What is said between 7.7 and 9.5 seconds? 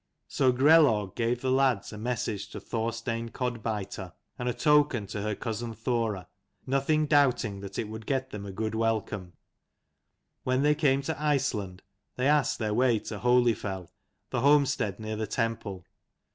it would get them a good welcome.